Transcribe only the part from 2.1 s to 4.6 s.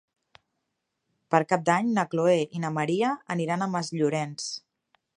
Chloé i na Maria aniran a Masllorenç.